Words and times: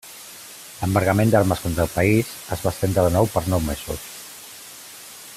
L'embargament 0.77 1.33
d'armes 1.33 1.61
contra 1.65 1.83
el 1.85 1.91
país 1.97 2.31
es 2.55 2.63
va 2.67 2.73
estendre 2.77 3.05
de 3.09 3.13
nou 3.19 3.29
per 3.35 3.43
nou 3.55 3.63
mesos. 3.69 4.09